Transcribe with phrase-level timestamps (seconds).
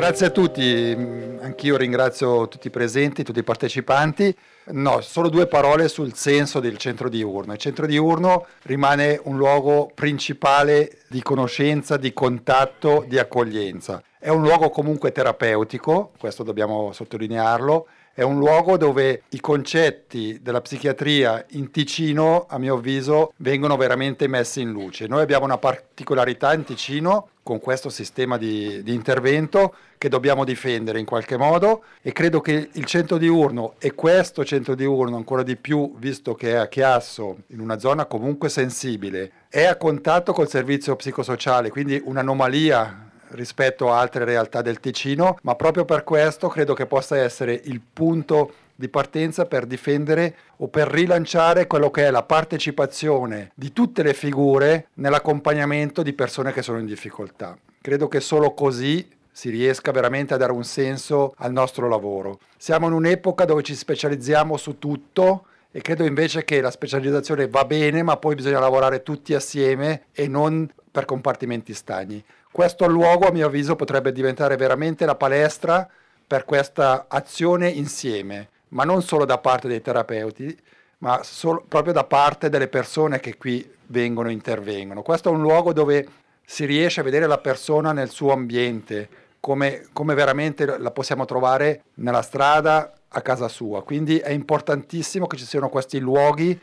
[0.00, 0.96] Grazie a tutti,
[1.40, 4.34] anch'io ringrazio tutti i presenti, tutti i partecipanti.
[4.72, 7.52] No, solo due parole sul senso del centro diurno.
[7.52, 14.02] Il centro diurno rimane un luogo principale di conoscenza, di contatto, di accoglienza.
[14.18, 17.86] È un luogo comunque terapeutico, questo dobbiamo sottolinearlo,
[18.20, 24.28] è un luogo dove i concetti della psichiatria in Ticino, a mio avviso, vengono veramente
[24.28, 25.06] messi in luce.
[25.06, 30.98] Noi abbiamo una particolarità in Ticino con questo sistema di, di intervento che dobbiamo difendere
[30.98, 35.56] in qualche modo e credo che il centro diurno e questo centro diurno ancora di
[35.56, 40.50] più, visto che è a Chiasso, in una zona comunque sensibile, è a contatto col
[40.50, 46.74] servizio psicosociale, quindi un'anomalia rispetto a altre realtà del Ticino, ma proprio per questo credo
[46.74, 52.10] che possa essere il punto di partenza per difendere o per rilanciare quello che è
[52.10, 57.56] la partecipazione di tutte le figure nell'accompagnamento di persone che sono in difficoltà.
[57.82, 62.40] Credo che solo così si riesca veramente a dare un senso al nostro lavoro.
[62.56, 67.64] Siamo in un'epoca dove ci specializziamo su tutto e credo invece che la specializzazione va
[67.64, 72.22] bene, ma poi bisogna lavorare tutti assieme e non per compartimenti stagni.
[72.52, 75.88] Questo luogo, a mio avviso, potrebbe diventare veramente la palestra
[76.26, 80.58] per questa azione insieme, ma non solo da parte dei terapeuti,
[80.98, 85.02] ma solo, proprio da parte delle persone che qui vengono e intervengono.
[85.02, 86.06] Questo è un luogo dove
[86.44, 91.84] si riesce a vedere la persona nel suo ambiente, come, come veramente la possiamo trovare
[91.94, 93.82] nella strada, a casa sua.
[93.84, 96.58] Quindi è importantissimo che ci siano questi luoghi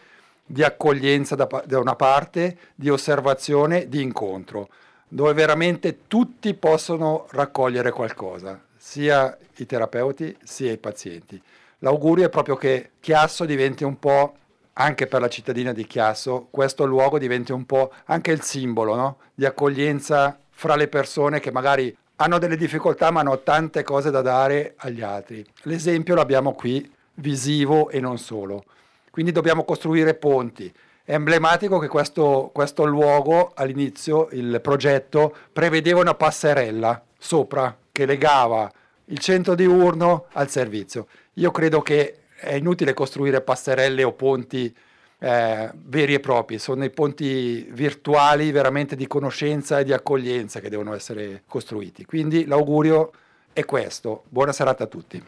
[0.45, 4.67] di accoglienza da, da una parte, di osservazione, di incontro
[5.07, 11.41] dove veramente tutti possono raccogliere qualcosa, sia i terapeuti sia i pazienti.
[11.79, 14.35] L'augurio è proprio che Chiasso diventi un po',
[14.73, 19.17] anche per la cittadina di Chiasso, questo luogo diventi un po' anche il simbolo no?
[19.33, 24.21] di accoglienza fra le persone che magari hanno delle difficoltà ma hanno tante cose da
[24.21, 25.45] dare agli altri.
[25.63, 28.63] L'esempio l'abbiamo qui, visivo e non solo.
[29.11, 30.71] Quindi dobbiamo costruire ponti,
[31.07, 38.69] è emblematico che questo, questo luogo all'inizio, il progetto, prevedeva una passerella sopra che legava
[39.05, 41.07] il centro diurno al servizio.
[41.35, 44.75] Io credo che è inutile costruire passerelle o ponti
[45.19, 50.67] eh, veri e propri, sono i ponti virtuali veramente di conoscenza e di accoglienza che
[50.67, 52.03] devono essere costruiti.
[52.03, 53.13] Quindi l'augurio
[53.53, 54.23] è questo.
[54.27, 55.23] Buona serata a tutti.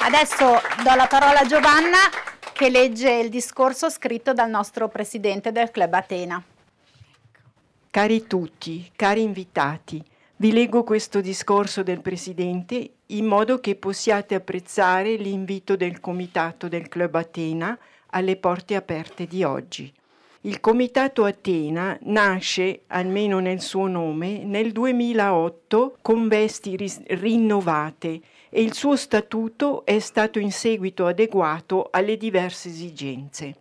[0.00, 1.98] Adesso do la parola a Giovanna
[2.58, 6.42] che legge il discorso scritto dal nostro presidente del Club Atena.
[7.88, 10.02] Cari tutti, cari invitati,
[10.38, 16.88] vi leggo questo discorso del Presidente in modo che possiate apprezzare l'invito del Comitato del
[16.88, 19.92] Club Atena alle porte aperte di oggi.
[20.40, 28.20] Il Comitato Atena nasce, almeno nel suo nome, nel 2008 con vesti ris- rinnovate
[28.50, 33.54] e il suo statuto è stato in seguito adeguato alle diverse esigenze.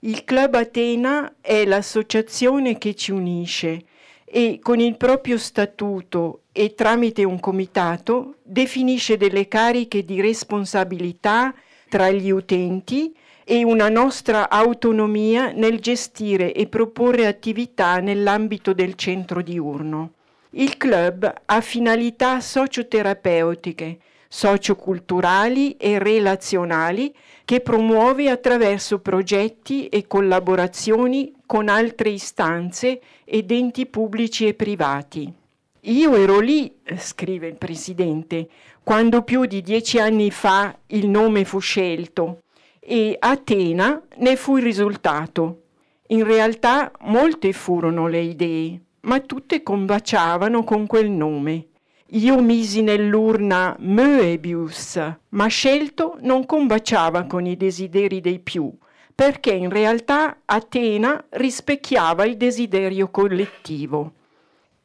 [0.00, 3.84] Il Club Atena è l'associazione che ci unisce
[4.24, 11.54] e con il proprio statuto e tramite un comitato definisce delle cariche di responsabilità
[11.88, 13.14] tra gli utenti
[13.44, 20.12] e una nostra autonomia nel gestire e proporre attività nell'ambito del centro diurno.
[20.50, 23.98] Il club ha finalità socioterapeutiche
[24.32, 27.12] socioculturali e relazionali
[27.44, 35.32] che promuove attraverso progetti e collaborazioni con altre istanze ed enti pubblici e privati.
[35.80, 38.48] Io ero lì, scrive il Presidente,
[38.84, 42.42] quando più di dieci anni fa il nome fu scelto
[42.78, 45.62] e Atena ne fu il risultato.
[46.08, 51.66] In realtà molte furono le idee, ma tutte combaciavano con quel nome.
[52.14, 58.68] Io misi nell'urna Moebius, ma scelto non combaciava con i desideri dei più,
[59.14, 64.12] perché in realtà Atena rispecchiava il desiderio collettivo.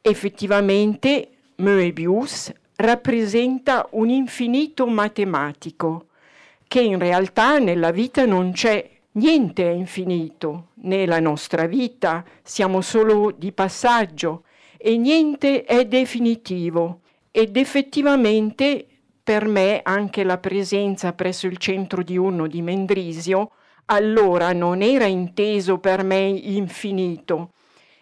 [0.02, 6.06] Effettivamente Moebius rappresenta un infinito matematico,
[6.68, 12.82] che in realtà nella vita non c'è, niente è infinito, né la nostra vita, siamo
[12.82, 14.44] solo di passaggio,
[14.76, 17.00] e niente è definitivo
[17.38, 18.86] ed effettivamente
[19.22, 23.50] per me anche la presenza presso il centro diurno di Mendrisio
[23.86, 27.50] allora non era inteso per me infinito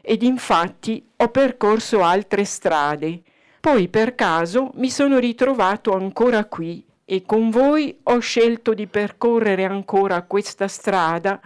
[0.01, 3.23] ed infatti ho percorso altre strade.
[3.59, 9.65] Poi per caso mi sono ritrovato ancora qui e con voi ho scelto di percorrere
[9.65, 11.41] ancora questa strada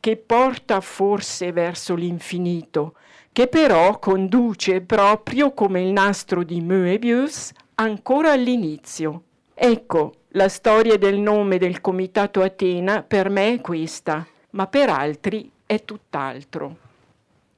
[0.00, 2.94] che porta forse verso l'infinito,
[3.34, 9.22] che però conduce proprio come il nastro di Moebius ancora all'inizio.
[9.52, 15.50] Ecco, la storia del nome del Comitato Atena per me è questa, ma per altri
[15.66, 16.76] è tutt'altro.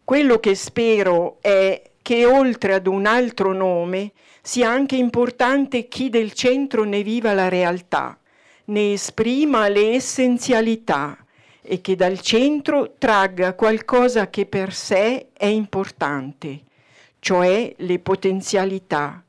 [0.03, 6.33] Quello che spero è che oltre ad un altro nome sia anche importante chi del
[6.33, 8.19] centro ne viva la realtà,
[8.65, 11.19] ne esprima le essenzialità
[11.67, 16.61] e che dal centro tragga qualcosa che per sé è importante,
[17.19, 19.23] cioè le potenzialità,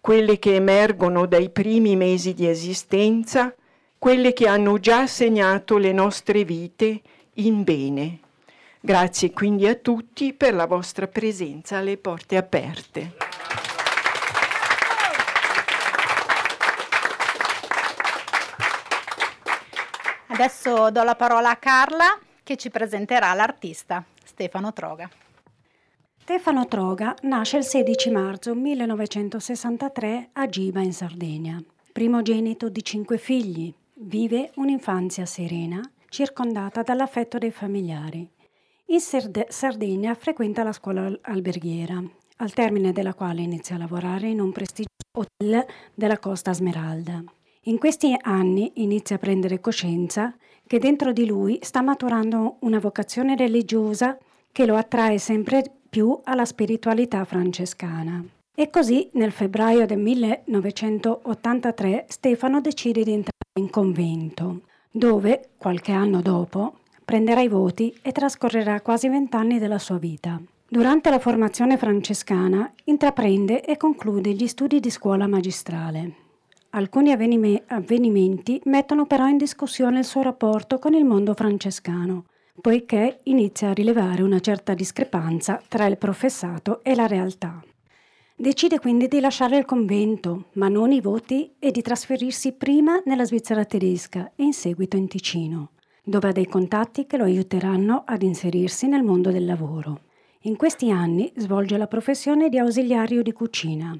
[0.00, 3.54] quelle che emergono dai primi mesi di esistenza,
[3.98, 7.00] quelle che hanno già segnato le nostre vite
[7.34, 8.18] in bene.
[8.80, 13.33] Grazie quindi a tutti per la vostra presenza alle porte aperte.
[20.34, 25.08] Adesso do la parola a Carla che ci presenterà l'artista Stefano Troga.
[26.20, 31.62] Stefano Troga nasce il 16 marzo 1963 a Giba in Sardegna.
[31.92, 38.28] Primogenito di cinque figli, vive un'infanzia serena, circondata dall'affetto dei familiari.
[38.86, 42.02] In Sard- Sardegna frequenta la scuola alberghiera,
[42.38, 45.64] al termine della quale inizia a lavorare in un prestigioso hotel
[45.94, 47.22] della Costa Smeralda.
[47.66, 50.34] In questi anni inizia a prendere coscienza
[50.66, 54.18] che dentro di lui sta maturando una vocazione religiosa
[54.52, 58.22] che lo attrae sempre più alla spiritualità francescana.
[58.54, 66.20] E così nel febbraio del 1983 Stefano decide di entrare in convento, dove, qualche anno
[66.20, 70.38] dopo, prenderà i voti e trascorrerà quasi vent'anni della sua vita.
[70.68, 76.23] Durante la formazione francescana intraprende e conclude gli studi di scuola magistrale.
[76.74, 82.24] Alcuni avvenimenti mettono però in discussione il suo rapporto con il mondo francescano,
[82.60, 87.62] poiché inizia a rilevare una certa discrepanza tra il professato e la realtà.
[88.34, 93.24] Decide quindi di lasciare il convento, ma non i voti, e di trasferirsi prima nella
[93.24, 95.68] Svizzera tedesca e in seguito in Ticino
[96.04, 100.00] dove ha dei contatti che lo aiuteranno ad inserirsi nel mondo del lavoro.
[100.40, 103.98] In questi anni svolge la professione di ausiliario di cucina.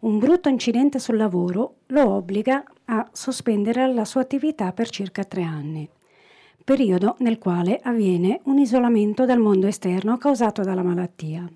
[0.00, 5.42] Un brutto incidente sul lavoro lo obbliga a sospendere la sua attività per circa tre
[5.42, 5.86] anni,
[6.64, 11.46] periodo nel quale avviene un isolamento dal mondo esterno causato dalla malattia.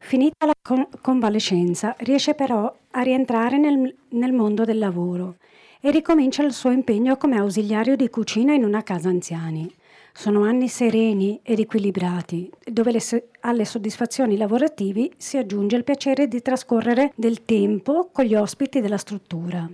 [0.00, 5.36] Finita la con- convalescenza, riesce però a rientrare nel, nel mondo del lavoro
[5.80, 9.72] e ricomincia il suo impegno come ausiliario di cucina in una casa anziani.
[10.18, 16.40] Sono anni sereni ed equilibrati, dove so- alle soddisfazioni lavorativi si aggiunge il piacere di
[16.40, 19.68] trascorrere del tempo con gli ospiti della struttura.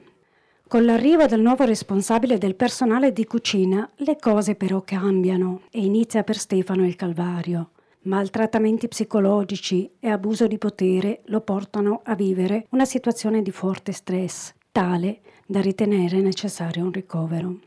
[0.67, 6.25] Con l'arrivo del nuovo responsabile del personale di cucina, le cose però cambiano e inizia
[6.25, 7.71] per Stefano il calvario.
[8.03, 14.53] Maltrattamenti psicologici e abuso di potere lo portano a vivere una situazione di forte stress,
[14.73, 17.59] tale da ritenere necessario un ricovero.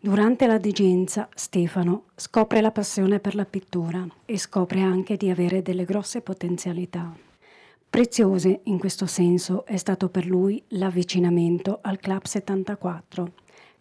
[0.00, 5.60] Durante la digenza, Stefano scopre la passione per la pittura e scopre anche di avere
[5.60, 7.12] delle grosse potenzialità.
[7.90, 13.32] Preziose in questo senso è stato per lui l'avvicinamento al Club 74,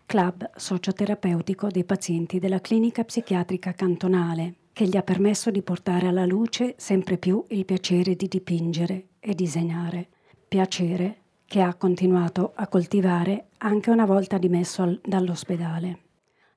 [0.07, 6.25] club socioterapeutico dei pazienti della clinica psichiatrica cantonale, che gli ha permesso di portare alla
[6.25, 10.07] luce sempre più il piacere di dipingere e disegnare,
[10.47, 16.05] piacere che ha continuato a coltivare anche una volta dimesso al, dall'ospedale.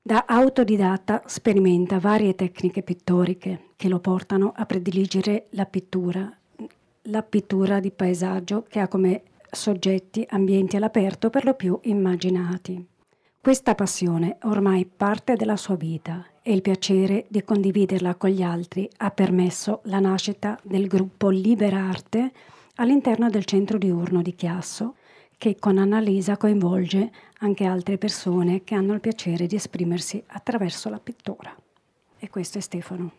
[0.03, 6.35] Da autodidatta sperimenta varie tecniche pittoriche che lo portano a prediligere la pittura,
[7.03, 12.83] la pittura di paesaggio che ha come soggetti ambienti all'aperto per lo più immaginati.
[13.39, 18.89] Questa passione ormai parte della sua vita e il piacere di condividerla con gli altri
[18.97, 22.31] ha permesso la nascita del gruppo Liberarte
[22.75, 24.95] all'interno del centro diurno di Chiasso,
[25.41, 30.99] che con Annalisa coinvolge anche altre persone che hanno il piacere di esprimersi attraverso la
[30.99, 31.51] pittura.
[32.19, 33.11] E questo è Stefano.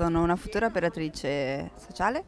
[0.00, 2.24] Sono una futura operatrice sociale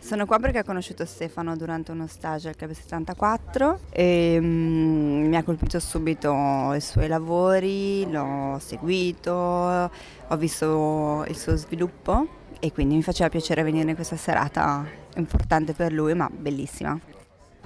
[0.00, 5.36] Sono qua perché ho conosciuto Stefano durante uno stage al Club 74 e mm, mi
[5.36, 12.26] ha colpito subito i suoi lavori, l'ho seguito, ho visto il suo sviluppo
[12.58, 16.98] e quindi mi faceva piacere venire in questa serata importante per lui ma bellissima.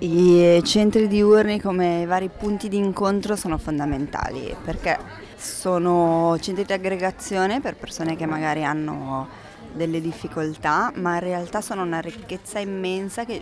[0.01, 4.99] I centri diurni come i vari punti di incontro sono fondamentali perché
[5.37, 9.45] sono centri di aggregazione per persone che magari hanno
[9.77, 13.41] delle difficoltà, ma in realtà sono una ricchezza immensa che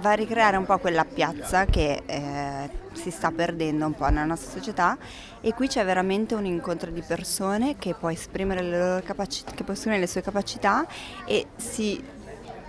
[0.00, 4.24] va a ricreare un po' quella piazza che eh, si sta perdendo un po' nella
[4.24, 4.96] nostra società.
[5.40, 9.72] E qui c'è veramente un incontro di persone che può esprimere le, capaci- che può
[9.72, 10.86] esprimere le sue capacità
[11.24, 12.02] e si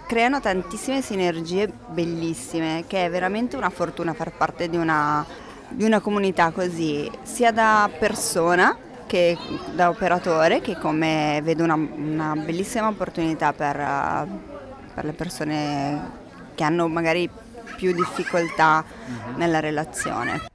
[0.08, 5.26] creano tantissime sinergie bellissime, che è veramente una fortuna far parte di una,
[5.70, 9.38] di una comunità così, sia da persona che
[9.76, 13.76] da operatore che come vedo una, una bellissima opportunità per,
[14.96, 16.12] per, le persone
[16.56, 17.30] che hanno magari
[17.76, 19.36] più difficoltà mm-hmm.
[19.36, 20.51] nella relazione.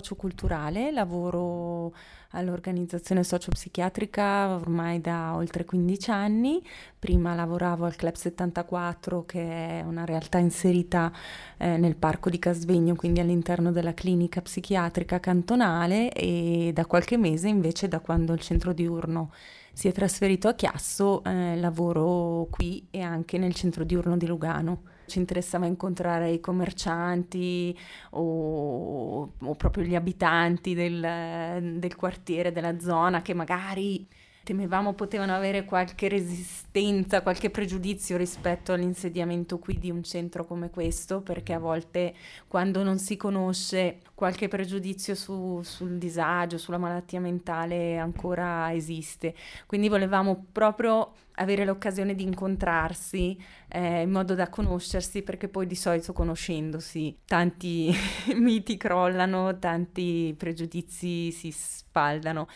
[0.00, 1.92] Socioculturale, lavoro
[2.30, 6.62] all'organizzazione sociopsichiatrica ormai da oltre 15 anni,
[6.98, 11.12] prima lavoravo al Club 74 che è una realtà inserita
[11.58, 17.48] eh, nel parco di Casvegno, quindi all'interno della clinica psichiatrica cantonale e da qualche mese
[17.48, 19.32] invece da quando il centro diurno
[19.72, 24.82] si è trasferito a Chiasso eh, lavoro qui e anche nel centro diurno di Lugano
[25.10, 27.76] ci interessava incontrare i commercianti
[28.10, 34.08] o, o proprio gli abitanti del, del quartiere, della zona che magari
[34.50, 41.20] temevamo potevano avere qualche resistenza, qualche pregiudizio rispetto all'insediamento qui di un centro come questo,
[41.20, 42.12] perché a volte
[42.48, 49.36] quando non si conosce qualche pregiudizio su, sul disagio, sulla malattia mentale ancora esiste.
[49.66, 55.76] Quindi volevamo proprio avere l'occasione di incontrarsi eh, in modo da conoscersi, perché poi di
[55.76, 57.94] solito conoscendosi tanti
[58.34, 62.48] miti crollano, tanti pregiudizi si spaldano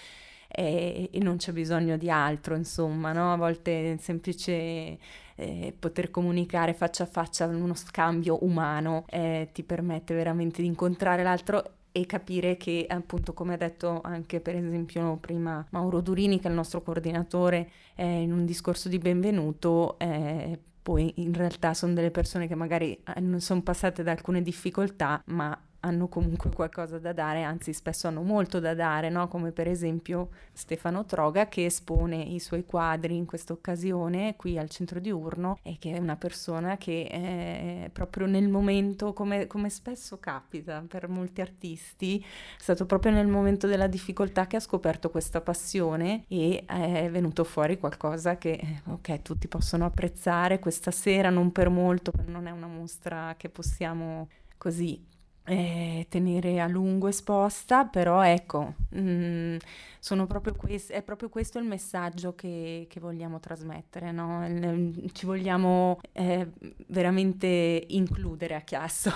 [0.55, 3.33] e, e non c'è bisogno di altro, insomma, no?
[3.33, 4.99] A volte è semplice
[5.37, 10.69] eh, poter comunicare faccia a faccia in uno scambio umano eh, ti permette veramente di
[10.69, 16.41] incontrare l'altro e capire che appunto come ha detto anche per esempio prima Mauro Durini
[16.41, 21.73] che è il nostro coordinatore eh, in un discorso di benvenuto eh, poi in realtà
[21.73, 26.99] sono delle persone che magari non sono passate da alcune difficoltà ma hanno comunque qualcosa
[26.99, 29.29] da dare, anzi spesso hanno molto da dare, no?
[29.29, 34.71] come per esempio Stefano Troga che espone i suoi quadri in questa occasione qui al
[34.71, 40.19] centro diurno e che è una persona che è proprio nel momento, come, come spesso
[40.19, 45.43] capita per molti artisti, è stato proprio nel momento della difficoltà che ha scoperto questa
[45.43, 51.69] passione e è venuto fuori qualcosa che ok tutti possono apprezzare questa sera, non per
[51.69, 55.13] molto, non è una mostra che possiamo così
[55.45, 61.67] eh, tenere a lungo esposta, però ecco, mh, mm, proprio quest- è proprio questo il
[61.67, 64.47] messaggio che, che vogliamo trasmettere, no?
[64.47, 66.49] il, ci vogliamo eh,
[66.87, 69.13] veramente includere a Chiasso.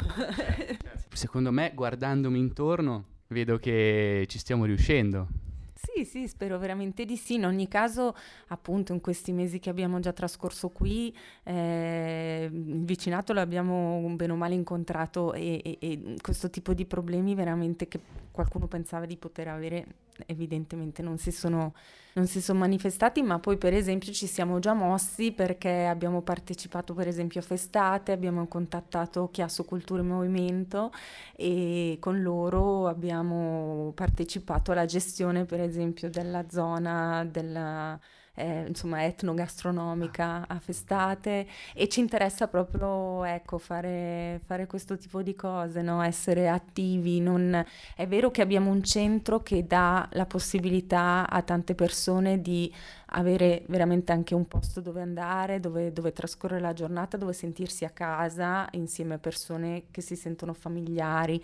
[1.13, 5.47] Secondo me, guardandomi intorno, vedo che ci stiamo riuscendo.
[5.81, 7.35] Sì, sì, spero veramente di sì.
[7.35, 8.15] In ogni caso,
[8.49, 14.37] appunto, in questi mesi che abbiamo già trascorso qui, eh, il vicinato l'abbiamo bene o
[14.37, 18.01] male incontrato e, e, e questo tipo di problemi veramente che
[18.38, 19.85] qualcuno pensava di poter avere,
[20.26, 21.75] evidentemente non si sono
[22.14, 26.92] non si sono manifestati, ma poi per esempio ci siamo già mossi perché abbiamo partecipato
[26.92, 30.90] per esempio a festate, abbiamo contattato Chiasso Cultura e Movimento
[31.37, 37.99] e con loro abbiamo partecipato alla gestione per esempio della zona della
[38.38, 45.35] eh, insomma etnogastronomica a festate e ci interessa proprio ecco, fare, fare questo tipo di
[45.35, 46.02] cose, no?
[46.02, 47.21] essere attivi.
[47.21, 47.64] Non...
[47.95, 52.73] È vero che abbiamo un centro che dà la possibilità a tante persone di
[53.11, 57.91] avere veramente anche un posto dove andare, dove, dove, trascorrere la giornata, dove sentirsi a
[57.91, 61.43] casa insieme a persone che si sentono familiari,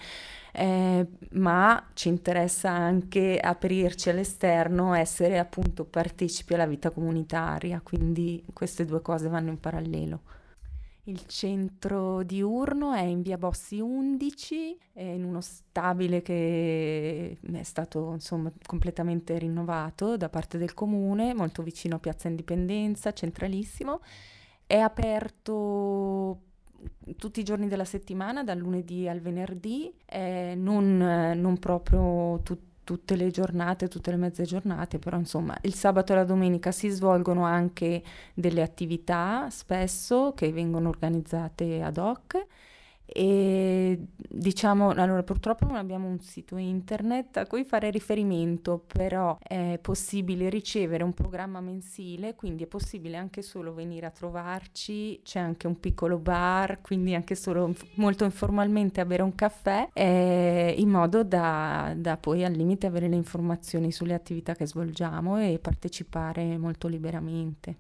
[0.52, 8.84] eh, ma ci interessa anche aprirci all'esterno, essere appunto partecipi alla vita comunitaria, quindi queste
[8.84, 10.20] due cose vanno in parallelo.
[11.06, 18.12] Il centro diurno è in via Bossi 11, è in uno stabile che è stato
[18.12, 24.00] insomma, completamente rinnovato da parte del comune, molto vicino a Piazza Indipendenza, centralissimo.
[24.64, 26.40] È aperto
[27.18, 33.16] tutti i giorni della settimana, dal lunedì al venerdì, eh, non, non, proprio tutti tutte
[33.16, 37.44] le giornate, tutte le mezze giornate, però insomma il sabato e la domenica si svolgono
[37.44, 38.02] anche
[38.34, 42.46] delle attività spesso che vengono organizzate ad hoc
[43.06, 49.78] e diciamo, allora purtroppo non abbiamo un sito internet a cui fare riferimento, però è
[49.80, 55.66] possibile ricevere un programma mensile, quindi è possibile anche solo venire a trovarci, c'è anche
[55.66, 61.92] un piccolo bar, quindi anche solo molto informalmente avere un caffè, eh, in modo da,
[61.96, 67.76] da poi al limite avere le informazioni sulle attività che svolgiamo e partecipare molto liberamente.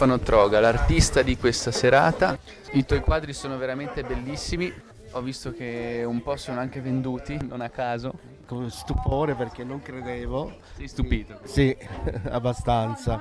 [0.00, 2.38] Stefano Troga, l'artista di questa serata.
[2.72, 4.72] I tuoi quadri sono veramente bellissimi.
[5.10, 8.14] Ho visto che un po' sono anche venduti, non a caso.
[8.46, 10.56] Con stupore perché non credevo.
[10.74, 11.40] Sei stupito?
[11.42, 11.76] Sì,
[12.30, 13.20] abbastanza.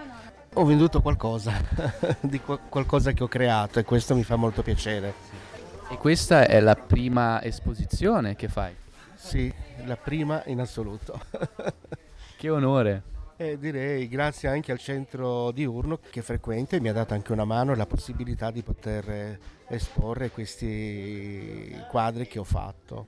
[0.53, 1.51] Ho venduto qualcosa,
[2.21, 5.13] di qualcosa che ho creato e questo mi fa molto piacere.
[5.89, 8.73] E questa è la prima esposizione che fai?
[9.15, 11.19] Sì, la prima in assoluto.
[12.37, 13.08] che onore.
[13.41, 17.45] E direi grazie anche al centro diurno che frequento e mi ha dato anche una
[17.45, 23.05] mano e la possibilità di poter eh, esporre questi quadri che ho fatto.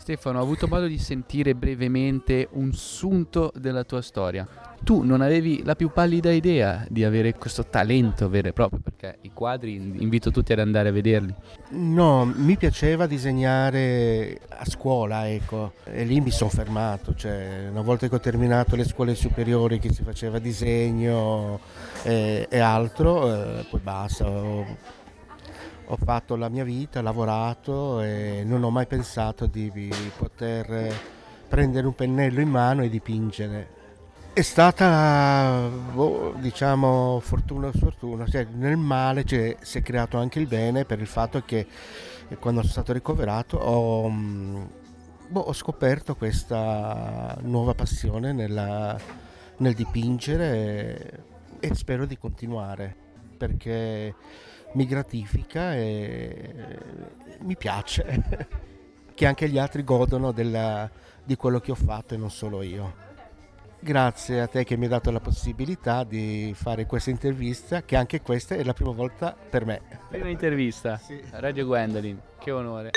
[0.00, 4.48] Stefano, ho avuto modo di sentire brevemente un sunto della tua storia
[4.82, 9.18] tu non avevi la più pallida idea di avere questo talento vero e proprio, perché
[9.22, 11.34] i quadri invito tutti ad andare a vederli.
[11.70, 18.08] No, mi piaceva disegnare a scuola, ecco, e lì mi sono fermato, cioè una volta
[18.08, 21.60] che ho terminato le scuole superiori che si faceva disegno
[22.02, 24.28] e, e altro, eh, poi basta.
[24.28, 24.98] Ho,
[25.90, 30.94] ho fatto la mia vita, lavorato e non ho mai pensato di poter
[31.48, 33.78] prendere un pennello in mano e dipingere.
[34.32, 40.38] È stata, boh, diciamo, fortuna o sfortuna, cioè, nel male cioè, si è creato anche
[40.38, 41.66] il bene per il fatto che
[42.38, 44.62] quando sono stato ricoverato ho, mm,
[45.26, 48.96] boh, ho scoperto questa nuova passione nella,
[49.56, 51.24] nel dipingere
[51.58, 52.94] e, e spero di continuare
[53.36, 54.14] perché
[54.72, 56.54] mi gratifica e
[57.40, 58.48] mi piace
[59.14, 60.90] che anche gli altri godono della,
[61.22, 63.08] di quello che ho fatto e non solo io.
[63.82, 68.20] Grazie a te che mi hai dato la possibilità di fare questa intervista, che anche
[68.20, 69.80] questa è la prima volta per me.
[70.10, 70.98] Prima intervista?
[70.98, 71.18] Sì.
[71.30, 72.90] Radio Gwendolyn, che onore.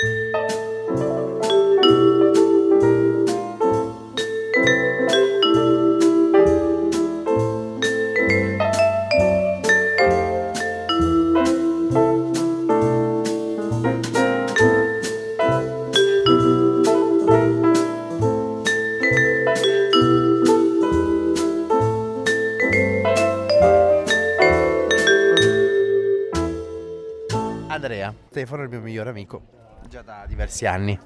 [28.44, 29.40] Stefano il mio migliore amico,
[29.88, 31.00] già da diversi anni.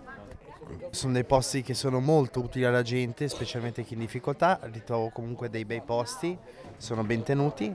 [0.90, 5.48] Sono dei posti che sono molto utili alla gente, specialmente chi in difficoltà, ritrovo comunque
[5.48, 6.36] dei bei posti,
[6.78, 7.72] sono ben tenuti.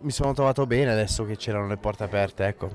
[0.00, 2.70] Mi sono trovato bene adesso che c'erano le porte aperte, ecco.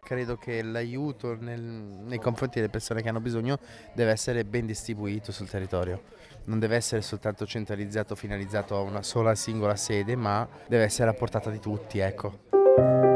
[0.00, 3.58] Credo che l'aiuto nel, nei confronti delle persone che hanno bisogno
[3.92, 6.00] deve essere ben distribuito sul territorio.
[6.44, 11.14] Non deve essere soltanto centralizzato, finalizzato a una sola singola sede, ma deve essere a
[11.14, 13.13] portata di tutti, ecco.